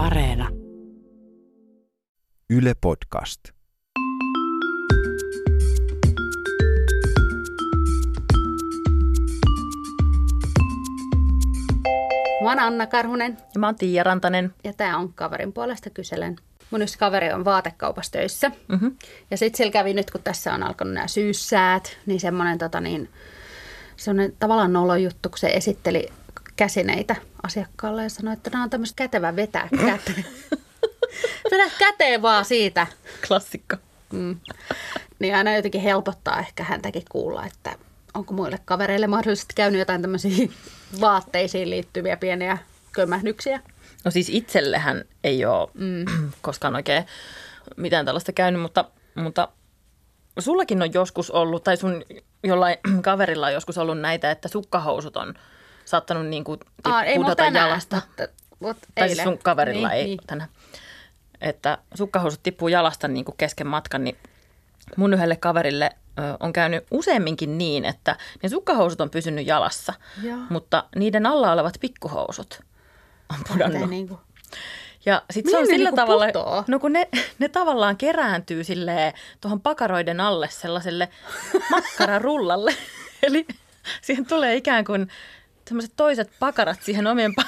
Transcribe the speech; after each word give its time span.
Areena. 0.00 0.48
Yle 2.50 2.74
Podcast. 2.80 3.40
Mä 12.42 12.48
oon 12.48 12.58
Anna 12.58 12.86
Karhunen 12.86 13.36
Ja 13.54 13.60
mä 13.60 13.66
oon 13.66 13.76
Tiia 13.76 14.02
Rantanen. 14.02 14.54
ja 14.64 14.72
tää 14.72 14.96
on 14.96 15.12
kaverin 15.12 15.52
puolesta 15.52 15.90
kyselen. 15.90 16.36
Mun 16.70 16.82
yksi 16.82 16.98
kaveri 16.98 17.32
on 17.32 17.44
vaatekaupassa 17.44 18.12
töissä. 18.12 18.50
Mm-hmm. 18.68 18.96
Ja 19.30 19.36
sit 19.36 19.54
sillä 19.54 19.72
kävi 19.72 19.94
nyt, 19.94 20.10
kun 20.10 20.22
tässä 20.22 20.54
on 20.54 20.62
alkanut 20.62 20.94
nämä 20.94 21.08
syyssäät, 21.08 21.96
niin 22.06 22.20
semmoinen 22.20 22.58
tota 22.58 22.80
niin, 22.80 23.08
semmoinen 23.96 24.36
tavallaan 24.38 24.72
nolojuttu, 24.72 25.28
kun 25.28 25.38
se 25.38 25.48
esitteli 25.48 26.08
käsineitä 26.60 27.16
asiakkaalle 27.42 28.02
ja 28.02 28.08
sanoi, 28.08 28.34
että 28.34 28.50
nämä 28.50 28.64
on 28.64 28.70
tämmöistä 28.70 28.96
kätevä 28.96 29.36
vetää 29.36 29.68
käteen. 29.86 30.24
Vedä 31.50 31.70
käteen 31.78 32.22
vaan 32.22 32.44
siitä. 32.44 32.86
Klassikko. 33.28 33.76
Mm. 34.12 34.36
Niin 35.18 35.36
aina 35.36 35.56
jotenkin 35.56 35.80
helpottaa 35.80 36.38
ehkä 36.38 36.64
häntäkin 36.64 37.02
kuulla, 37.08 37.46
että 37.46 37.76
onko 38.14 38.34
muille 38.34 38.58
kavereille 38.64 39.06
mahdollisesti 39.06 39.54
käynyt 39.54 39.78
jotain 39.78 40.02
tämmöisiä 40.02 40.48
vaatteisiin 41.00 41.70
liittyviä 41.70 42.16
pieniä 42.16 42.58
kömmähdyksiä. 42.92 43.60
No 44.04 44.10
siis 44.10 44.28
itsellehän 44.28 45.04
ei 45.24 45.44
ole 45.44 45.68
mm. 45.74 46.04
koskaan 46.42 46.76
oikein 46.76 47.04
mitään 47.76 48.06
tällaista 48.06 48.32
käynyt, 48.32 48.62
mutta, 48.62 48.84
mutta 49.14 49.48
sullakin 50.38 50.82
on 50.82 50.92
joskus 50.94 51.30
ollut, 51.30 51.64
tai 51.64 51.76
sun 51.76 52.04
jollain 52.44 52.76
kaverilla 53.02 53.46
on 53.46 53.52
joskus 53.52 53.78
ollut 53.78 54.00
näitä, 54.00 54.30
että 54.30 54.48
sukkahousut 54.48 55.16
on 55.16 55.34
saattanut 55.84 56.26
niin 56.26 56.44
kuin 56.44 56.60
Aa, 56.84 57.02
ei 57.04 57.16
pudota 57.16 57.34
tänään, 57.36 57.68
jalasta. 57.68 57.96
Mutta, 58.06 58.28
mutta 58.60 58.88
Tai 58.94 59.08
siis 59.08 59.22
sun 59.22 59.38
kaverilla 59.38 59.88
niin, 59.88 59.98
ei 59.98 60.04
Niin. 60.04 60.20
tänään. 60.26 60.50
Että 61.40 61.78
sukkahousut 61.94 62.40
tippuu 62.42 62.68
jalasta 62.68 63.08
niin 63.08 63.24
kuin 63.24 63.36
kesken 63.38 63.66
matkan, 63.66 64.04
niin 64.04 64.16
mun 64.96 65.14
yhdelle 65.14 65.36
kaverille 65.36 65.90
on 66.40 66.52
käynyt 66.52 66.86
useamminkin 66.90 67.58
niin, 67.58 67.84
että 67.84 68.16
ne 68.42 68.48
sukkahousut 68.48 69.00
on 69.00 69.10
pysynyt 69.10 69.46
jalassa, 69.46 69.94
Joo. 70.22 70.38
mutta 70.48 70.84
niiden 70.96 71.26
alla 71.26 71.52
olevat 71.52 71.74
pikkuhousut 71.80 72.60
on 73.32 73.38
pudonnut. 73.48 73.90
Niin 73.90 74.08
kuin, 74.08 74.20
Ja 75.06 75.22
sitten 75.30 75.50
se 75.50 75.56
on 75.56 75.62
ne 75.62 75.66
sillä 75.66 75.90
niinku 75.90 75.96
tavalla, 75.96 76.26
putoo? 76.26 76.64
no 76.68 76.78
kun 76.78 76.92
ne, 76.92 77.08
ne 77.38 77.48
tavallaan 77.48 77.96
kerääntyy 77.96 78.64
silleen 78.64 79.12
tuohon 79.40 79.60
pakaroiden 79.60 80.20
alle 80.20 80.48
sellaiselle 80.50 81.08
makkararullalle. 81.70 82.74
Eli 83.22 83.46
siihen 84.02 84.26
tulee 84.26 84.56
ikään 84.56 84.84
kuin 84.84 85.08
sellaiset 85.70 85.92
toiset 85.96 86.30
pakarat 86.38 86.82
siihen 86.82 87.06
omien 87.06 87.34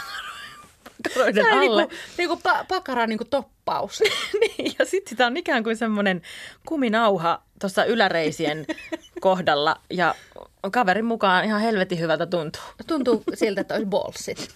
pakaroiden 1.08 1.44
alle. 1.52 1.82
niinku, 1.82 1.96
niinku 2.18 2.34
pa- 2.48 2.64
pakara 2.68 3.06
niinku 3.06 3.24
toppaus. 3.24 4.00
niin, 4.40 4.74
ja 4.78 4.84
sitten 4.84 5.10
sitä 5.10 5.26
on 5.26 5.36
ikään 5.36 5.64
kuin 5.64 5.76
semmoinen 5.76 6.22
kuminauha 6.66 7.42
tuossa 7.60 7.84
yläreisien 7.84 8.66
kohdalla. 9.20 9.76
Ja 9.90 10.14
kaverin 10.72 11.04
mukaan 11.04 11.44
ihan 11.44 11.60
helvetin 11.60 11.98
hyvältä 11.98 12.26
tuntuu. 12.26 12.62
Tuntuu 12.86 13.22
siltä, 13.34 13.60
että 13.60 13.74
olisi 13.74 13.86
bolsit. 13.86 14.48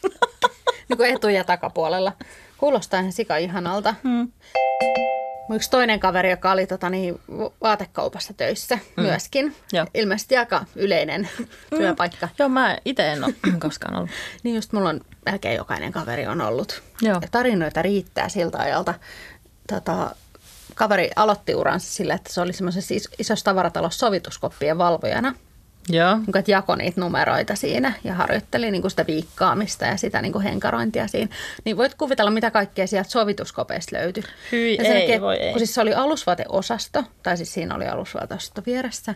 niin 0.89 0.97
kuin 0.97 1.11
etu- 1.15 1.29
ja 1.29 1.45
takapuolella. 1.45 2.13
Kuulostaa 2.59 3.01
ihan 3.01 3.13
sika 3.13 3.37
ihanalta. 3.37 3.95
Hmm. 4.03 4.33
Mun 5.49 5.57
yksi 5.57 5.71
toinen 5.71 6.01
kaveri, 6.01 6.31
joka 6.31 6.53
oli 6.53 6.67
tota, 6.67 6.91
niin, 6.91 7.21
vaatekaupassa 7.63 8.35
töissä 8.35 8.79
mm. 8.97 9.03
myöskin. 9.03 9.57
Joo. 9.73 9.87
Ilmeisesti 9.95 10.37
aika 10.37 10.65
yleinen 10.77 11.29
työpaikka. 11.77 12.29
Joo, 12.39 12.49
mä 12.49 12.79
itse 12.85 13.13
en 13.13 13.25
ole 13.25 13.35
koskaan 13.59 13.97
ollut. 13.97 14.11
Niin 14.43 14.55
just 14.55 14.73
mulla 14.73 14.89
on 14.89 15.01
melkein 15.27 15.57
jokainen 15.57 15.93
kaveri 15.93 16.27
on 16.27 16.41
ollut. 16.41 16.83
Joo. 17.03 17.19
Ja 17.23 17.29
tarinoita 17.31 17.83
riittää 17.83 18.29
siltä 18.29 18.59
ajalta. 18.59 18.95
Tota, 19.69 20.15
kaveri 20.75 21.11
aloitti 21.17 21.55
uransa 21.55 21.93
sillä, 21.93 22.15
että 22.15 22.33
se 22.33 22.41
oli 22.41 22.53
semmoisessa 22.53 22.95
is- 22.95 23.09
isossa 23.19 23.45
tavaratalossa 23.45 23.99
sovituskoppien 23.99 24.79
valvojana. 24.79 25.35
Joo. 25.89 26.17
Niin 26.17 26.25
kuin, 26.25 26.37
että 26.39 26.51
jakoi 26.51 26.77
niitä 26.77 27.01
numeroita 27.01 27.55
siinä 27.55 27.93
ja 28.05 28.15
harjoitteli 28.15 28.71
niin 28.71 28.83
kuin 28.83 28.91
sitä 28.91 29.07
viikkaamista 29.07 29.85
ja 29.85 29.97
sitä 29.97 30.23
niin 30.23 30.33
kuin 30.33 30.43
henkarointia 30.43 31.09
siinä. 31.09 31.35
Niin 31.65 31.77
voit 31.77 31.95
kuvitella, 31.95 32.31
mitä 32.31 32.51
kaikkea 32.51 32.87
sieltä 32.87 33.11
sovituskopeista 33.11 33.97
löytyi. 33.97 34.23
Hyi, 34.53 34.77
ja 34.77 34.85
sen 34.85 34.93
ei, 34.93 34.99
jälkeen, 34.99 35.21
voi 35.21 35.37
ei. 35.37 35.53
Kun 35.53 35.61
siis 35.61 35.75
se 35.75 35.81
oli 35.81 35.95
alusvaateosasto, 35.95 37.05
tai 37.23 37.37
siis 37.37 37.55
siinä 37.55 37.75
oli 37.75 37.87
alusvaateosasto 37.87 38.63
vieressä, 38.67 39.15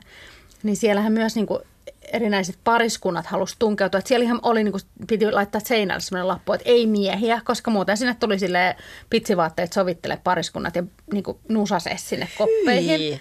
niin 0.62 0.76
siellähän 0.76 1.12
myös 1.12 1.34
niin 1.34 1.46
kuin 1.46 1.60
erinäiset 2.12 2.58
pariskunnat 2.64 3.26
halusi 3.26 3.56
tunkeutua. 3.58 3.98
Että 3.98 4.08
siellä 4.08 4.24
ihan 4.24 4.40
oli, 4.42 4.64
niin 4.64 4.72
kuin, 4.72 4.82
piti 5.08 5.32
laittaa 5.32 5.60
seinälle 5.60 6.00
sellainen 6.00 6.28
lappu, 6.28 6.52
että 6.52 6.68
ei 6.68 6.86
miehiä, 6.86 7.40
koska 7.44 7.70
muuten 7.70 7.96
sinne 7.96 8.16
tuli 8.20 8.38
sille 8.38 8.76
pitsivaatteet 9.10 9.72
sovittele 9.72 10.20
pariskunnat 10.24 10.76
ja 10.76 10.82
niin 11.12 11.22
kuin 11.22 11.38
nusase 11.48 11.94
sinne 11.96 12.28
koppeihin. 12.38 13.00
Hyi. 13.00 13.20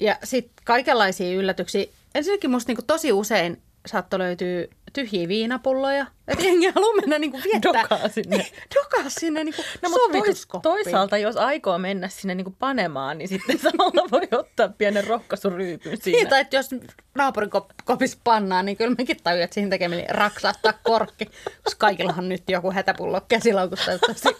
Ja 0.00 0.16
sitten 0.24 0.64
kaikenlaisia 0.64 1.36
yllätyksiä. 1.36 1.84
Ensinnäkin 2.14 2.50
musta 2.50 2.70
niinku 2.70 2.82
tosi 2.86 3.12
usein 3.12 3.62
saattoi 3.86 4.18
löytyä 4.18 4.66
tyhjiä 4.92 5.28
viinapulloja. 5.28 6.06
Että 6.28 6.44
jengi 6.44 6.70
haluaa 6.74 6.94
mennä 6.94 7.18
niinku 7.18 7.40
viettää. 7.44 7.82
Dokaa 7.82 8.08
sinne. 8.08 8.46
Dokaa 8.74 9.10
sinne 9.10 9.44
niinku 9.44 9.62
No 9.82 9.88
mutta 9.88 10.18
tois, 10.18 10.46
toisaalta, 10.62 11.18
jos 11.18 11.36
aikoo 11.36 11.78
mennä 11.78 12.08
sinne 12.08 12.34
niin 12.34 12.56
panemaan, 12.58 13.18
niin 13.18 13.28
sitten 13.28 13.58
samalla 13.58 14.08
voi 14.12 14.28
ottaa 14.32 14.68
pienen 14.68 15.06
rohkaisuryypyn 15.06 15.96
siinä. 16.00 16.18
Niin, 16.18 16.28
tai 16.28 16.40
että 16.40 16.56
jos 16.56 16.70
naapurin 17.14 17.50
kop- 17.50 17.74
kopissa 17.84 18.18
pannaan, 18.24 18.64
niin 18.64 18.76
kyllä 18.76 18.94
mekin 18.98 19.16
tajuu, 19.24 19.42
että 19.42 19.54
siihen 19.54 19.70
tekeminen 19.70 20.06
raksahtaa 20.08 20.72
korkki. 20.82 21.24
Koska 21.64 21.78
kaikillahan 21.78 22.28
nyt 22.28 22.42
joku 22.48 22.72
hätäpullo 22.72 23.20
käsilaukussa 23.28 23.92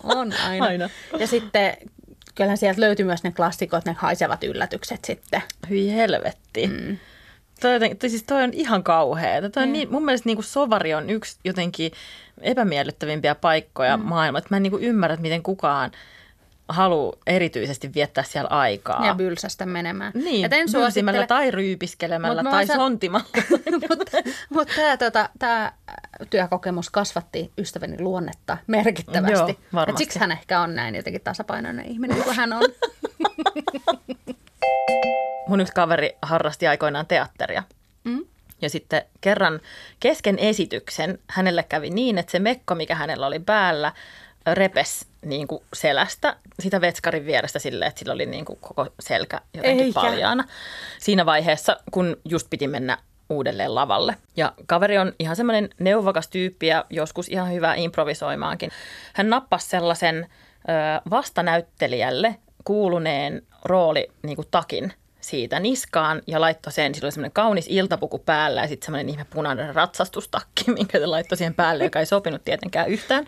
on 0.02 0.32
aina. 0.32 0.66
Aina. 0.66 0.90
Ja 1.18 1.26
sitten 1.26 1.76
kyllähän 2.34 2.58
sieltä 2.58 2.80
löytyy 2.80 3.06
myös 3.06 3.24
ne 3.24 3.32
klassikot, 3.32 3.84
ne 3.84 3.92
haisevat 3.98 4.44
yllätykset 4.44 5.04
sitten. 5.04 5.42
Hyi 5.70 5.92
helvetti. 5.92 6.66
Mm. 6.66 6.98
Toi, 7.60 7.72
joten, 7.72 7.96
toi, 7.96 8.10
siis 8.10 8.22
toi 8.22 8.42
on 8.42 8.50
ihan 8.52 8.82
kauhea. 8.82 9.50
Toi 9.50 9.62
on 9.62 9.72
niin, 9.72 9.92
mun 9.92 10.04
mielestä 10.04 10.28
niin 10.28 10.36
kuin 10.36 10.44
Sovari 10.44 10.94
on 10.94 11.10
yksi 11.10 11.36
jotenkin 11.44 11.92
epämiellyttävimpiä 12.40 13.34
paikkoja 13.34 13.96
mm. 13.96 14.02
maailmassa. 14.04 14.48
Mä 14.50 14.56
en 14.56 14.62
niin 14.62 14.70
kuin 14.70 14.82
ymmärrä, 14.84 15.14
että 15.14 15.22
miten 15.22 15.42
kukaan 15.42 15.90
haluaa 16.68 17.16
erityisesti 17.26 17.94
viettää 17.94 18.24
siellä 18.24 18.48
aikaa. 18.48 19.06
Ja 19.06 19.14
bylsästä 19.14 19.66
menemään. 19.66 20.12
niin, 20.14 20.46
Et 20.46 20.52
en 20.52 20.68
suosittele- 20.68 21.26
tai 21.26 21.50
ryypiskelemällä 21.50 22.42
Mut 22.42 22.52
tai 22.52 22.66
sontimalla. 22.66 23.26
mutta 23.88 24.16
mut 24.54 24.68
tämä 24.76 24.96
tota, 24.96 25.28
tää 25.38 25.72
työkokemus 26.30 26.90
kasvatti 26.90 27.52
ystäväni 27.58 27.96
luonnetta 28.00 28.58
merkittävästi. 28.66 29.58
Joo, 29.72 29.84
Et 29.88 29.98
siksi 29.98 30.18
hän 30.18 30.32
ehkä 30.32 30.60
on 30.60 30.74
näin 30.74 30.94
jotenkin 30.94 31.22
tasapainoinen 31.22 31.86
ihminen 31.86 32.22
kuin 32.22 32.36
hän 32.36 32.52
on. 32.52 32.62
Mun 35.48 35.60
yksi 35.60 35.72
kaveri 35.72 36.16
harrasti 36.22 36.66
aikoinaan 36.66 37.06
teatteria. 37.06 37.62
Mm. 38.04 38.24
Ja 38.62 38.70
sitten 38.70 39.02
kerran 39.20 39.60
kesken 40.00 40.38
esityksen 40.38 41.18
hänelle 41.28 41.62
kävi 41.62 41.90
niin, 41.90 42.18
että 42.18 42.32
se 42.32 42.38
mekko, 42.38 42.74
mikä 42.74 42.94
hänellä 42.94 43.26
oli 43.26 43.38
päällä, 43.38 43.92
repes 44.52 45.06
niin 45.24 45.48
kuin 45.48 45.62
selästä 45.74 46.36
sitä 46.60 46.80
vetskarin 46.80 47.26
vierestä 47.26 47.58
silleen, 47.58 47.88
että 47.88 47.98
sillä 47.98 48.12
oli 48.12 48.26
niin 48.26 48.44
kuin 48.44 48.58
koko 48.60 48.86
selkä 49.00 49.40
jotenkin 49.54 49.86
Eikä. 49.86 50.00
paljaana. 50.00 50.44
Siinä 50.98 51.26
vaiheessa, 51.26 51.76
kun 51.90 52.16
just 52.24 52.50
piti 52.50 52.68
mennä 52.68 52.98
uudelleen 53.30 53.74
lavalle. 53.74 54.16
Ja 54.36 54.52
kaveri 54.66 54.98
on 54.98 55.12
ihan 55.18 55.36
semmoinen 55.36 55.68
neuvokas 55.78 56.28
tyyppi 56.28 56.66
ja 56.66 56.84
joskus 56.90 57.28
ihan 57.28 57.52
hyvä 57.52 57.74
improvisoimaankin. 57.74 58.70
Hän 59.14 59.30
nappasi 59.30 59.68
sellaisen 59.68 60.16
ö, 60.16 61.10
vastanäyttelijälle 61.10 62.36
kuuluneen 62.64 63.42
rooli 63.64 64.08
niin 64.22 64.36
kuin 64.36 64.48
takin 64.50 64.92
siitä 65.24 65.60
niskaan 65.60 66.22
ja 66.26 66.40
laittoi 66.40 66.72
sen, 66.72 66.94
sillä 66.94 67.06
oli 67.06 67.12
semmoinen 67.12 67.32
kaunis 67.32 67.66
iltapuku 67.68 68.18
päällä 68.18 68.60
ja 68.60 68.68
sitten 68.68 68.86
semmoinen 68.86 69.08
ihme 69.08 69.24
punainen 69.24 69.74
ratsastustakki, 69.74 70.64
minkä 70.72 70.98
se 70.98 71.06
laittoi 71.06 71.38
siihen 71.38 71.54
päälle, 71.54 71.84
joka 71.84 71.98
ei 71.98 72.06
sopinut 72.06 72.44
tietenkään 72.44 72.88
yhtään. 72.88 73.24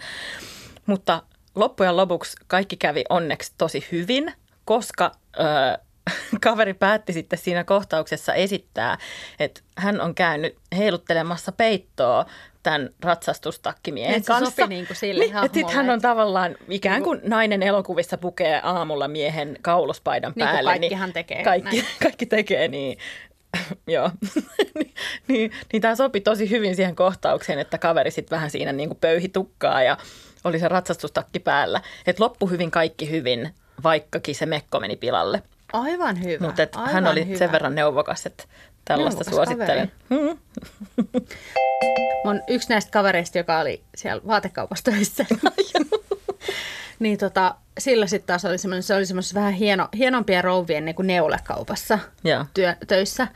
Mutta 0.86 1.22
loppujen 1.54 1.96
lopuksi 1.96 2.36
kaikki 2.46 2.76
kävi 2.76 3.04
onneksi 3.08 3.52
tosi 3.58 3.86
hyvin, 3.92 4.32
koska 4.64 5.12
ö, 5.40 5.78
kaveri 6.44 6.74
päätti 6.74 7.12
sitten 7.12 7.38
siinä 7.38 7.64
kohtauksessa 7.64 8.34
esittää, 8.34 8.98
että 9.38 9.60
hän 9.76 10.00
on 10.00 10.14
käynyt 10.14 10.56
heiluttelemassa 10.76 11.52
peittoa 11.52 12.26
tämän 12.66 12.90
ratsastustakkimiehen 13.02 14.12
Niin, 14.12 14.22
se 14.22 14.26
kanssa. 14.26 14.50
sopi 14.50 14.68
niinku 14.74 14.94
sille 14.94 15.24
niin, 15.24 15.36
että 15.44 15.72
hän 15.74 15.90
on 15.90 16.00
tavallaan 16.00 16.56
ikään 16.68 17.02
kuin 17.02 17.20
nainen 17.24 17.62
elokuvissa 17.62 18.18
pukee 18.18 18.60
aamulla 18.62 19.08
miehen 19.08 19.58
kaulospaidan 19.62 20.32
Niin 20.36 20.46
kuin 20.46 20.54
päälle. 20.54 20.70
kaikkihan 20.70 21.12
tekee 21.12 21.44
Kaikki, 21.44 21.76
näin. 21.76 21.88
kaikki 22.02 22.26
tekee 22.26 22.68
niin. 22.68 22.98
Joo. 23.86 24.10
niin, 24.74 24.94
niin, 25.28 25.50
niin 25.72 25.82
tämä 25.82 25.94
sopi 25.94 26.20
tosi 26.20 26.50
hyvin 26.50 26.76
siihen 26.76 26.96
kohtaukseen, 26.96 27.58
että 27.58 27.78
kaveri 27.78 28.10
sitten 28.10 28.36
vähän 28.36 28.50
siinä 28.50 28.72
niin 28.72 28.88
kuin 28.88 28.98
pöyhi 29.00 29.28
tukkaa 29.28 29.82
ja 29.82 29.96
oli 30.44 30.58
se 30.58 30.68
ratsastustakki 30.68 31.38
päällä. 31.38 31.80
Että 32.06 32.22
loppu 32.22 32.46
hyvin, 32.46 32.70
kaikki 32.70 33.10
hyvin, 33.10 33.54
vaikkakin 33.82 34.34
se 34.34 34.46
mekko 34.46 34.80
meni 34.80 34.96
pilalle. 34.96 35.42
Aivan 35.72 36.24
hyvä. 36.24 36.46
Mutta 36.46 36.66
hän 36.86 37.06
oli 37.06 37.26
hyvä. 37.26 37.38
sen 37.38 37.52
verran 37.52 37.74
neuvokas, 37.74 38.26
että 38.26 38.44
tällaista 38.86 39.24
Neuvokas 39.24 39.48
suosittelen. 39.48 39.92
Mm. 40.10 40.38
Mun 42.24 42.42
yksi 42.48 42.68
näistä 42.68 42.90
kavereista, 42.90 43.38
joka 43.38 43.58
oli 43.58 43.82
siellä 43.96 44.22
vaatekaupassa 44.26 44.84
töissä, 44.84 45.26
Niin 46.98 47.18
tota, 47.18 47.54
sillä 47.78 48.06
sitten 48.06 48.26
taas 48.26 48.44
oli 48.44 48.58
semmoinen, 48.58 48.82
se 48.82 48.94
oli 48.94 49.06
semmoisessa 49.06 49.34
vähän 49.34 49.52
hieno, 49.52 49.88
hienompia 49.96 50.42
rouvien 50.42 50.84
niin 50.84 50.94
kuin 50.94 51.06
neulekaupassa 51.06 51.98
Joo. 52.24 52.44
työ, 52.54 52.74
töissä. 52.86 53.28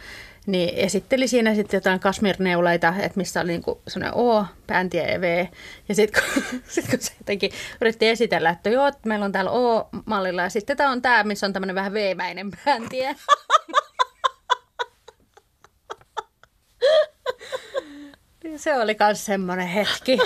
Niin 0.47 0.75
esitteli 0.76 1.29
siinä 1.29 1.55
sitten 1.55 1.79
jotain 1.79 2.00
kasmirneuleita, 2.00 2.94
että 2.99 3.17
missä 3.17 3.41
oli 3.41 3.49
niinku 3.49 3.81
semmoinen 3.88 4.19
O, 4.19 4.47
pääntie 4.67 5.12
ja 5.12 5.20
V. 5.20 5.47
Ja 5.88 5.94
sitten 5.94 6.23
kun, 6.23 6.43
sit 6.69 6.88
kun 6.91 7.00
se 7.00 7.12
jotenkin 7.19 7.50
yritti 7.81 8.08
esitellä, 8.08 8.50
että 8.50 8.70
joo, 8.70 8.93
meillä 9.06 9.25
on 9.25 9.32
täällä 9.32 9.50
O-mallilla 9.50 10.43
ja 10.43 10.50
sitten 10.50 10.76
tämä 10.76 10.91
on 10.91 11.02
tämä, 11.02 11.25
missä 11.25 11.47
on 11.47 11.52
tämmöinen 11.52 11.75
vähän 11.75 11.93
V-mäinen 11.93 12.50
pääntie. 12.64 13.17
Se 18.61 18.77
oli 18.77 18.97
myös 19.01 19.25
semmoinen 19.25 19.67
hetki, 19.67 20.19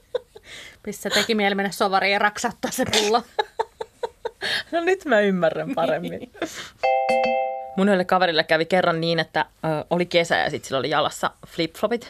missä 0.86 1.10
teki 1.10 1.34
mieli 1.34 1.54
mennä 1.54 1.72
sovariin 1.72 2.12
ja 2.12 2.18
raksattaa 2.18 2.70
se 2.70 2.84
pullo. 2.84 3.22
No 4.72 4.80
nyt 4.80 5.04
mä 5.04 5.20
ymmärrän 5.20 5.74
paremmin. 5.74 6.32
Mun 7.76 7.88
yhdelle 7.88 8.04
kaverille 8.04 8.44
kävi 8.44 8.64
kerran 8.64 9.00
niin, 9.00 9.18
että 9.18 9.40
ö, 9.40 9.84
oli 9.90 10.06
kesä 10.06 10.36
ja 10.36 10.50
sitten 10.50 10.68
sillä 10.68 10.78
oli 10.78 10.90
jalassa 10.90 11.30
flip-flopit. 11.46 12.06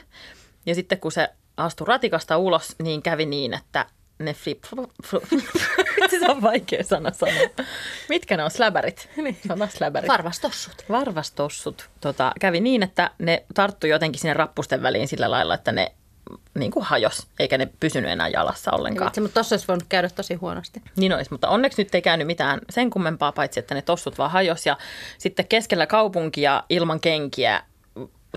Ja 0.67 0.75
sitten 0.75 1.01
kun 1.01 1.13
se 1.13 1.29
astui 1.57 1.87
ratikasta 1.87 2.37
ulos, 2.37 2.75
niin 2.83 3.03
kävi 3.03 3.27
niin, 3.27 3.55
että 3.55 3.87
ne 4.25 4.35
flip 4.35 4.65
Se 6.11 6.31
on 6.31 6.43
vaikea 6.43 6.85
sana 6.85 7.11
sanoa. 7.11 7.49
Mitkä 8.09 8.37
ne 8.37 8.45
on? 8.45 8.51
Släbärit. 8.51 9.09
Niin. 9.17 9.37
Släbärit. 9.69 10.09
Varvastossut. 10.09 10.85
Varvastossut. 10.89 11.89
Tota, 12.01 12.33
kävi 12.41 12.61
niin, 12.61 12.83
että 12.83 13.11
ne 13.19 13.45
tarttui 13.55 13.91
jotenkin 13.91 14.21
sinne 14.21 14.35
rappusten 14.35 14.83
väliin 14.83 15.09
sillä 15.09 15.31
lailla, 15.31 15.55
että 15.55 15.73
ne 15.73 15.93
niin 16.55 16.71
kuin 16.71 16.85
hajos, 16.85 17.27
eikä 17.39 17.59
ne 17.59 17.69
pysynyt 17.81 18.11
enää 18.11 18.29
jalassa 18.29 18.71
ollenkaan. 18.71 19.07
Vitsi, 19.07 19.21
mutta 19.21 19.41
tossa 19.41 19.55
olisi 19.55 19.69
voinut 19.69 19.85
käydä 19.89 20.09
tosi 20.09 20.35
huonosti. 20.35 20.83
Niin 20.97 21.13
olisi, 21.13 21.31
mutta 21.31 21.49
onneksi 21.49 21.83
nyt 21.83 21.95
ei 21.95 22.03
käynyt 22.03 22.27
mitään 22.27 22.61
sen 22.71 22.91
kummempaa, 22.91 23.33
paitsi 23.33 23.61
että 23.61 23.75
ne 23.75 23.83
tossut 23.83 24.19
vaan 24.19 24.31
hajos. 24.31 24.67
Ja 24.67 24.77
sitten 25.19 25.47
keskellä 25.47 25.87
kaupunkia 25.87 26.63
ilman 26.69 27.01
kenkiä 27.01 27.63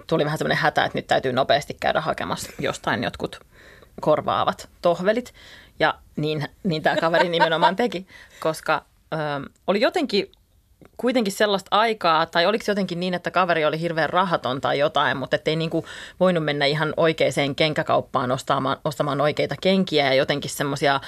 tuli 0.07 0.25
vähän 0.25 0.37
semmoinen 0.37 0.57
hätä, 0.57 0.85
että 0.85 0.97
nyt 0.97 1.07
täytyy 1.07 1.33
nopeasti 1.33 1.77
käydä 1.79 2.01
hakemassa 2.01 2.51
jostain 2.59 3.03
jotkut 3.03 3.39
korvaavat 4.01 4.69
tohvelit. 4.81 5.33
Ja 5.79 5.93
niin, 6.15 6.47
niin 6.63 6.81
tämä 6.81 6.95
kaveri 6.95 7.29
nimenomaan 7.29 7.75
teki, 7.75 8.07
koska 8.39 8.85
ö, 9.13 9.17
oli 9.67 9.81
jotenkin 9.81 10.31
kuitenkin 10.97 11.33
sellaista 11.33 11.67
aikaa, 11.71 12.25
tai 12.25 12.45
oliko 12.45 12.63
jotenkin 12.67 12.99
niin, 12.99 13.13
että 13.13 13.31
kaveri 13.31 13.65
oli 13.65 13.79
hirveän 13.79 14.09
rahaton 14.09 14.61
tai 14.61 14.79
jotain, 14.79 15.17
mutta 15.17 15.35
ettei 15.35 15.55
niin 15.55 15.69
kuin 15.69 15.85
voinut 16.19 16.45
mennä 16.45 16.65
ihan 16.65 16.93
oikeaan 16.97 17.55
kenkäkauppaan 17.55 18.31
ostamaan, 18.31 18.77
ostamaan 18.83 19.21
oikeita 19.21 19.55
kenkiä 19.61 20.05
ja 20.05 20.13
jotenkin 20.13 20.51
semmoisia 20.51 20.99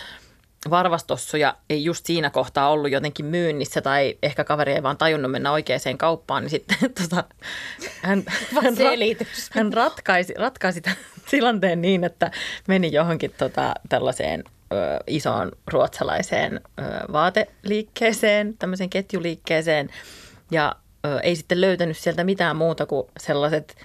varvastossuja 0.69 1.55
ei 1.69 1.83
just 1.83 2.05
siinä 2.05 2.29
kohtaa 2.29 2.69
ollut 2.69 2.91
jotenkin 2.91 3.25
myynnissä 3.25 3.81
tai 3.81 4.17
ehkä 4.23 4.43
kaveri 4.43 4.73
ei 4.73 4.83
vaan 4.83 4.97
tajunnut 4.97 5.31
mennä 5.31 5.51
oikeaan 5.51 5.97
kauppaan, 5.97 6.43
niin 6.43 6.49
sitten 6.49 6.77
tota, 7.01 7.23
hän, 8.01 8.23
hän, 8.63 8.75
hän 9.51 9.73
ratkaisi, 9.73 10.33
ratkaisi 10.37 10.81
tämän 10.81 10.97
tilanteen 11.29 11.81
niin, 11.81 12.03
että 12.03 12.31
meni 12.67 12.91
johonkin 12.93 13.33
tota, 13.37 13.73
tällaiseen 13.89 14.43
ö, 14.73 14.75
isoon 15.07 15.51
ruotsalaiseen 15.67 16.61
ö, 16.79 16.83
vaateliikkeeseen, 17.11 18.57
tämmöiseen 18.59 18.89
ketjuliikkeeseen. 18.89 19.89
Ja 20.51 20.75
ö, 21.05 21.19
ei 21.19 21.35
sitten 21.35 21.61
löytänyt 21.61 21.97
sieltä 21.97 22.23
mitään 22.23 22.55
muuta 22.55 22.85
kuin 22.85 23.07
sellaiset 23.19 23.75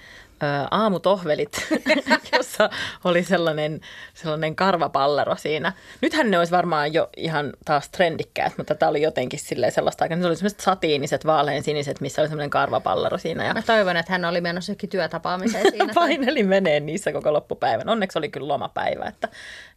aamutohvelit, 0.71 1.67
jossa 2.37 2.69
oli 3.03 3.23
sellainen, 3.23 3.81
sellainen 4.13 4.55
karvapallero 4.55 5.35
siinä. 5.35 5.73
Nythän 6.01 6.31
ne 6.31 6.39
olisi 6.39 6.51
varmaan 6.51 6.93
jo 6.93 7.09
ihan 7.17 7.53
taas 7.65 7.89
trendikkäät, 7.89 8.57
mutta 8.57 8.75
tämä 8.75 8.89
oli 8.89 9.01
jotenkin 9.01 9.39
silleen 9.39 9.71
sellaista 9.71 10.05
aikaa. 10.05 10.17
Ne 10.17 10.27
oli 10.27 10.35
sellaiset 10.35 10.59
satiiniset, 10.59 11.25
vaaleansiniset, 11.25 12.01
missä 12.01 12.21
oli 12.21 12.29
sellainen 12.29 12.49
karvapallero 12.49 13.17
siinä. 13.17 13.45
Ja 13.45 13.53
Mä 13.53 13.61
toivon, 13.61 13.97
että 13.97 14.11
hän 14.11 14.25
oli 14.25 14.41
menossa 14.41 14.71
jokin 14.71 14.89
työtapaamiseen 14.89 15.71
siinä. 15.71 15.93
paineli 16.03 16.43
menee 16.43 16.79
niissä 16.79 17.11
koko 17.11 17.33
loppupäivän. 17.33 17.89
Onneksi 17.89 18.17
oli 18.17 18.29
kyllä 18.29 18.47
lomapäivä, 18.47 19.05
että, 19.05 19.27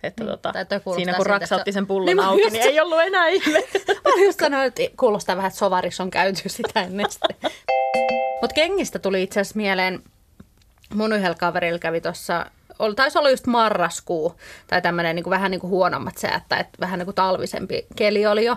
että 0.02 0.24
Niin, 0.24 0.30
tota, 0.30 0.52
siinä 0.94 1.14
kun 1.14 1.26
raksautti 1.26 1.72
sen 1.72 1.86
pullon 1.86 2.06
Niin 2.06 2.20
auki, 2.20 2.42
just- 2.42 2.52
niin 2.52 2.64
ei 2.64 2.80
ollut 2.80 3.00
enää 3.00 3.28
ihme. 3.28 3.58
Mä 4.04 4.24
just 4.24 4.40
sanoin, 4.40 4.66
että 4.66 4.82
kuulostaa 4.96 5.36
vähän, 5.36 5.48
että 5.48 5.58
sovarissa 5.58 6.02
on 6.02 6.10
käyty 6.10 6.48
sitä 6.48 6.82
ennen. 6.82 7.06
Mutta 8.40 8.54
kengistä 8.54 8.98
tuli 8.98 9.22
itse 9.22 9.40
asiassa 9.40 9.56
mieleen, 9.56 10.02
mun 10.94 11.12
yhdellä 11.12 11.34
kaverilla 11.34 11.78
kävi 11.78 12.00
tuossa, 12.00 12.46
taisi 12.96 13.18
olla 13.18 13.30
just 13.30 13.46
marraskuu, 13.46 14.36
tai 14.66 14.82
tämmöinen 14.82 15.16
niin 15.16 15.30
vähän 15.30 15.50
niin 15.50 15.60
kuin 15.60 15.70
huonommat 15.70 16.18
säät, 16.18 16.42
tai 16.48 16.60
että 16.60 16.78
vähän 16.80 16.98
niin 16.98 17.06
kuin 17.06 17.14
talvisempi 17.14 17.86
keli 17.96 18.26
oli 18.26 18.44
jo. 18.44 18.56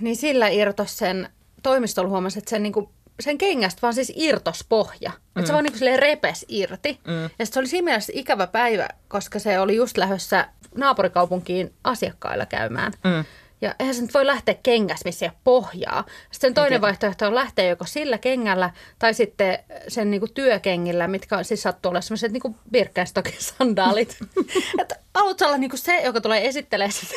Niin 0.00 0.16
sillä 0.16 0.48
irtos 0.48 0.98
sen, 0.98 1.28
toimistolla 1.62 2.10
huomasi, 2.10 2.38
että 2.38 2.50
sen, 2.50 2.62
niin 2.62 2.72
kuin, 2.72 2.88
sen 3.20 3.38
kengästä 3.38 3.82
vaan 3.82 3.94
siis 3.94 4.12
irtos 4.16 4.64
pohja. 4.68 5.10
Mm. 5.10 5.40
Että 5.40 5.46
se 5.46 5.52
vaan 5.52 5.64
niin 5.64 5.78
kuin 5.78 5.98
repes 5.98 6.44
irti. 6.48 7.00
Mm. 7.06 7.30
Ja 7.38 7.46
se 7.46 7.58
oli 7.58 7.66
siinä 7.66 7.84
mielessä 7.84 8.12
ikävä 8.16 8.46
päivä, 8.46 8.88
koska 9.08 9.38
se 9.38 9.60
oli 9.60 9.76
just 9.76 9.96
lähdössä 9.96 10.48
naapurikaupunkiin 10.76 11.74
asiakkailla 11.84 12.46
käymään. 12.46 12.92
Mm. 13.04 13.24
Ja 13.62 13.74
eihän 13.78 13.94
se 13.94 14.02
nyt 14.02 14.14
voi 14.14 14.26
lähteä 14.26 14.54
kengäs, 14.62 15.04
missä 15.04 15.26
ei 15.26 15.30
ole 15.30 15.38
pohjaa. 15.44 16.04
Sitten 16.30 16.54
toinen 16.54 16.80
vaihtoehto 16.80 17.26
on 17.26 17.34
lähteä 17.34 17.68
joko 17.68 17.84
sillä 17.84 18.18
kengällä 18.18 18.70
tai 18.98 19.14
sitten 19.14 19.58
sen 19.88 20.10
niinku 20.10 20.28
työkengillä, 20.28 21.08
mitkä 21.08 21.36
on 21.36 21.44
siis 21.44 21.62
sattuu 21.62 21.90
olla 21.90 22.00
sellaiset 22.00 22.32
niinku 22.32 22.56
Birkenstockin 22.72 23.34
sandaalit. 23.38 24.16
että 24.80 24.96
haluatko 25.14 25.44
olla 25.44 25.58
niinku 25.58 25.76
se, 25.76 26.00
joka 26.00 26.20
tulee 26.20 26.46
esittelemään 26.46 26.92
sitä, 26.92 27.14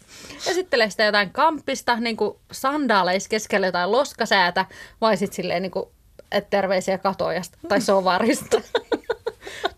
esittelee 0.50 0.90
sitä 0.90 1.04
jotain 1.04 1.30
kampista 1.30 1.96
niinku 1.96 2.40
sandaaleissa 2.52 3.28
keskellä 3.28 3.66
jotain 3.66 3.92
loskasäätä 3.92 4.66
vai 5.00 5.16
sitten 5.16 5.36
silleen 5.36 5.62
niinku, 5.62 5.92
että 6.32 6.50
terveisiä 6.50 6.98
katojasta 6.98 7.58
tai 7.68 7.80
sovarista 7.90 8.60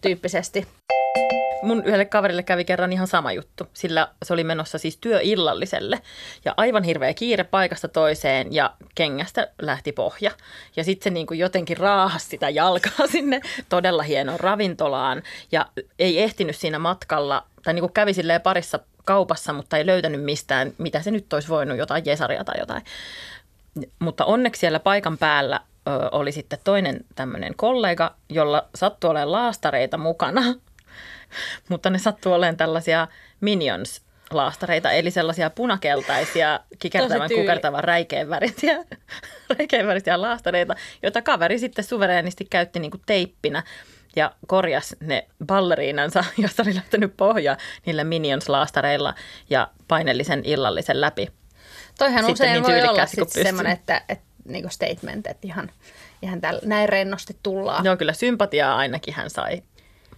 tyyppisesti. 0.01 0.67
Mun 1.65 1.85
yhdelle 1.85 2.05
kaverille 2.05 2.43
kävi 2.43 2.65
kerran 2.65 2.93
ihan 2.93 3.07
sama 3.07 3.33
juttu, 3.33 3.67
sillä 3.73 4.09
se 4.25 4.33
oli 4.33 4.45
menossa 4.45 4.79
siis 4.79 4.97
työillalliselle 4.97 6.01
ja 6.45 6.55
aivan 6.57 6.83
hirveä 6.83 7.15
kiire 7.15 7.45
paikasta 7.45 7.89
toiseen 7.89 8.55
ja 8.55 8.75
kengästä 8.95 9.49
lähti 9.63 9.93
pohja. 9.93 10.31
Ja 10.77 10.85
sitten 10.85 11.05
se 11.05 11.11
niin 11.11 11.27
kuin 11.27 11.39
jotenkin 11.39 11.77
raahasi 11.77 12.27
sitä 12.27 12.51
jalkaa 12.51 13.07
sinne 13.13 13.41
todella 13.69 14.03
hienoon 14.03 14.41
ravintolaan 14.41 15.23
ja 15.53 15.67
ei 15.99 16.23
ehtinyt 16.23 16.57
siinä 16.57 16.79
matkalla, 16.79 17.45
tai 17.63 17.75
niin 17.75 17.83
kuin 17.83 17.93
kävi 17.93 18.15
silleen 18.15 18.41
parissa 18.41 18.79
kaupassa, 19.05 19.53
mutta 19.53 19.77
ei 19.77 19.87
löytänyt 19.87 20.25
mistään, 20.25 20.73
mitä 20.79 21.03
se 21.03 21.11
nyt 21.11 21.33
olisi 21.33 21.49
voinut, 21.49 21.79
jotain 21.79 22.03
jesaria 22.07 22.45
tai 22.45 22.59
jotain. 22.59 22.83
Mutta 23.99 24.25
onneksi 24.25 24.61
siellä 24.61 24.81
paikan 24.81 25.19
päällä 25.19 25.61
oli 26.13 26.33
sitten 26.33 26.59
toinen 26.65 27.01
tämmöinen 27.15 27.55
kollega, 27.57 28.15
jolla 28.29 28.69
sattui 28.75 29.11
olemaan 29.11 29.33
laastareita 29.33 29.99
mukana, 29.99 30.43
mutta 31.69 31.91
ne 31.91 31.99
sattuu 31.99 32.33
olemaan 32.33 32.57
tällaisia 32.57 33.09
minions 33.41 34.03
laastareita, 34.31 34.93
eli 34.93 35.11
sellaisia 35.11 35.51
punakeltaisia, 35.51 36.61
kikertävän, 36.83 37.31
kukertavan 37.35 37.85
räikeän 37.85 38.31
värisiä, 38.31 38.77
räikeän 39.59 39.87
värisiä 39.87 40.21
laastareita, 40.21 40.75
joita 41.03 41.23
kaveri 41.23 41.59
sitten 41.59 41.85
suvereenisti 41.85 42.45
käytti 42.51 42.79
niin 42.79 42.91
kuin 42.91 43.03
teippinä 43.07 43.63
ja 44.17 44.33
korjas 44.47 44.97
ne 45.01 45.27
balleriinansa, 45.47 46.25
josta 46.39 46.63
oli 46.63 46.75
lähtenyt 46.75 47.17
pohja 47.17 47.57
niillä 47.87 48.05
minions-laastareilla 48.05 49.15
ja 49.51 49.69
painellisen 49.89 50.43
illallisen 50.45 51.01
läpi. 51.01 51.29
Toihan 51.99 52.25
Sitten 52.25 52.33
usein 52.33 52.53
niin 52.53 52.63
voi 52.63 52.89
olla 52.89 53.07
semmoinen, 53.27 53.73
että, 53.73 54.03
että 54.09 54.25
niinku 54.45 54.69
statement, 54.69 55.27
että 55.27 55.47
ihan, 55.47 55.71
ihan 56.23 56.41
tällä, 56.41 56.61
näin 56.65 56.89
rennosti 56.89 57.37
tullaan. 57.43 57.85
Joo, 57.85 57.97
kyllä 57.97 58.13
sympatiaa 58.13 58.77
ainakin 58.77 59.15
hän 59.15 59.31
sai, 59.31 59.63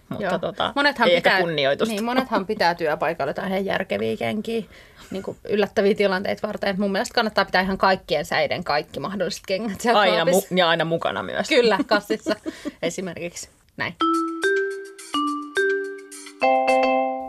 mutta 0.09 0.39
tota, 0.39 0.73
monethan 0.75 1.09
ei 1.09 1.15
pitää, 1.15 1.33
ehkä 1.33 1.43
kunnioitusta. 1.43 1.93
Niin, 1.93 2.05
monethan 2.05 2.45
pitää 2.45 2.75
työpaikalla 2.75 3.29
jotain 3.29 3.51
ihan 3.51 3.65
järkeviä 3.65 4.17
kenkiä 4.17 4.63
niin 5.11 5.23
kuin 5.23 5.37
yllättäviä 5.49 5.95
tilanteita 5.95 6.47
varten. 6.47 6.69
Et 6.69 6.77
mun 6.77 6.91
mielestä 6.91 7.15
kannattaa 7.15 7.45
pitää 7.45 7.61
ihan 7.61 7.77
kaikkien 7.77 8.25
säiden 8.25 8.63
kaikki 8.63 8.99
mahdolliset 8.99 9.43
kengät 9.47 9.81
siellä 9.81 9.99
aina, 9.99 10.23
mu- 10.23 10.57
ja 10.57 10.69
aina 10.69 10.85
mukana 10.85 11.23
myös. 11.23 11.47
Kyllä, 11.47 11.79
kassissa 11.87 12.35
esimerkiksi. 12.81 13.49
Näin. 13.77 13.95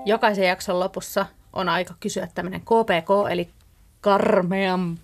Jokaisen 0.06 0.46
jakson 0.46 0.80
lopussa 0.80 1.26
on 1.52 1.68
aika 1.68 1.94
kysyä 2.00 2.28
tämmöinen 2.34 2.60
KPK, 2.60 3.30
eli 3.30 3.48
karmean 4.00 4.98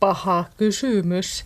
paha 0.00 0.44
kysymys, 0.56 1.44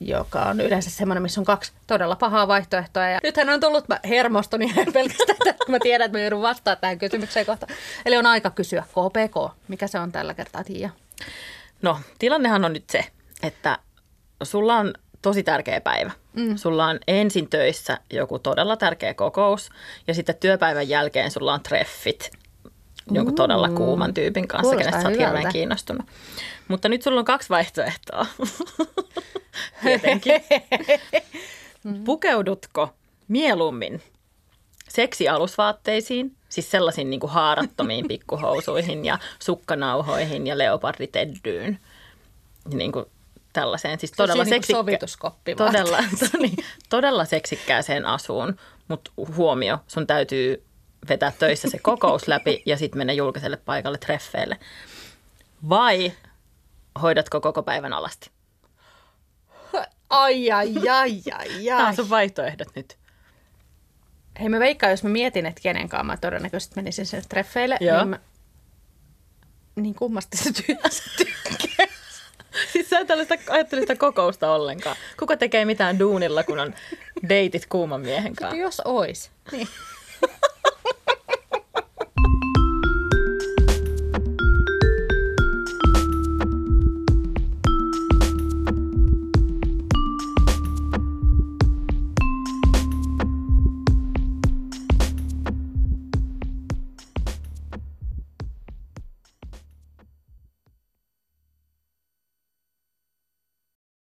joka 0.00 0.42
on 0.42 0.60
yleensä 0.60 0.90
semmoinen, 0.90 1.22
missä 1.22 1.40
on 1.40 1.44
kaksi 1.44 1.72
todella 1.86 2.16
pahaa 2.16 2.48
vaihtoehtoa. 2.48 3.08
Ja 3.08 3.20
nythän 3.22 3.48
on 3.48 3.60
tullut, 3.60 3.88
mä 3.88 4.00
hermostun 4.08 4.62
ihan 4.62 4.86
pelkästään, 4.92 5.54
kun 5.66 5.70
mä 5.70 5.78
tiedän, 5.82 6.04
että 6.04 6.18
mä 6.18 6.22
joudun 6.22 6.42
vastaamaan 6.42 6.80
tähän 6.80 6.98
kysymykseen 6.98 7.46
kohta. 7.46 7.66
Eli 8.06 8.16
on 8.16 8.26
aika 8.26 8.50
kysyä 8.50 8.82
KPK. 8.82 9.56
Mikä 9.68 9.86
se 9.86 9.98
on 9.98 10.12
tällä 10.12 10.34
kertaa, 10.34 10.64
Tiia? 10.64 10.90
No, 11.82 12.00
tilannehan 12.18 12.64
on 12.64 12.72
nyt 12.72 12.90
se, 12.90 13.04
että 13.42 13.78
sulla 14.42 14.76
on 14.76 14.94
tosi 15.22 15.42
tärkeä 15.42 15.80
päivä. 15.80 16.10
Mm. 16.36 16.56
Sulla 16.56 16.86
on 16.86 16.98
ensin 17.08 17.50
töissä 17.50 17.98
joku 18.10 18.38
todella 18.38 18.76
tärkeä 18.76 19.14
kokous 19.14 19.70
ja 20.06 20.14
sitten 20.14 20.34
työpäivän 20.34 20.88
jälkeen 20.88 21.30
sulla 21.30 21.54
on 21.54 21.62
treffit 21.62 22.30
jonkun 23.10 23.34
todella 23.34 23.68
kuuman 23.68 24.14
tyypin 24.14 24.48
kanssa, 24.48 24.62
Kuulostaa 24.62 24.90
kenestä 24.90 25.02
sä 25.02 25.08
oot 25.08 25.28
hirveän 25.28 25.52
kiinnostunut. 25.52 26.06
Mutta 26.68 26.88
nyt 26.88 27.02
sulla 27.02 27.18
on 27.18 27.24
kaksi 27.24 27.48
vaihtoehtoa. 27.48 28.26
Tietenkin. 29.82 30.32
Pukeudutko 32.04 32.94
mieluummin 33.28 34.02
seksialusvaatteisiin, 34.88 36.36
siis 36.48 36.70
sellaisiin 36.70 37.10
niin 37.10 37.20
kuin 37.20 37.30
haarattomiin 37.30 38.08
pikkuhousuihin 38.12 39.04
ja 39.04 39.18
sukkanauhoihin 39.38 40.46
ja 40.46 40.58
leoparditeddyyn, 40.58 41.78
niin 42.74 42.92
kuin 42.92 43.04
tällaiseen. 43.52 44.00
Siis 44.00 44.12
todella, 44.12 44.44
niin 44.44 44.54
seksikkä- 44.54 44.78
sovituskoppi 44.78 45.54
todella, 45.54 45.98
niin, 46.38 46.56
todella 46.88 47.24
seksikkääseen 47.24 48.06
asuun, 48.06 48.56
mutta 48.88 49.10
huomio, 49.36 49.78
sun 49.86 50.06
täytyy 50.06 50.67
vetää 51.08 51.32
töissä 51.38 51.70
se 51.70 51.78
kokous 51.78 52.28
läpi 52.28 52.62
ja 52.66 52.76
sitten 52.76 52.98
mennä 52.98 53.12
julkiselle 53.12 53.56
paikalle 53.56 53.98
treffeille. 53.98 54.58
Vai 55.68 56.12
hoidatko 57.02 57.40
koko 57.40 57.62
päivän 57.62 57.92
alasti? 57.92 58.30
Ai, 60.10 60.50
ai, 60.50 60.74
ai, 60.90 61.22
ai, 61.34 61.48
Nämä 61.66 61.82
ai. 61.82 61.88
on 61.88 61.96
sun 61.96 62.10
vaihtoehdot 62.10 62.68
nyt. 62.74 62.98
Hei 64.40 64.48
mä 64.48 64.58
veikkaan, 64.60 64.90
jos 64.90 65.02
mä 65.02 65.10
mietin, 65.10 65.46
että 65.46 65.60
kenen 65.60 65.88
kanssa 65.88 66.04
mä 66.04 66.16
todennäköisesti 66.16 66.76
menisin 66.76 67.06
sinne 67.06 67.24
treffeille, 67.28 67.76
Joo. 67.80 67.98
niin, 67.98 68.08
mä, 68.08 68.18
niin 69.76 69.94
kummasti 69.94 70.36
se 70.36 70.52
tykkää. 71.16 71.86
Siis 72.72 72.90
sä 72.90 72.98
et 72.98 73.06
tällaista, 73.06 73.34
ajattele 73.50 73.80
sitä 73.80 73.96
kokousta 73.96 74.52
ollenkaan. 74.52 74.96
Kuka 75.18 75.36
tekee 75.36 75.64
mitään 75.64 75.98
duunilla, 75.98 76.42
kun 76.44 76.58
on 76.58 76.74
deitit 77.28 77.66
kuuman 77.66 78.00
miehen 78.00 78.36
kanssa? 78.36 78.56
Jos 78.56 78.82
ois. 78.84 79.30
Niin. 79.52 79.68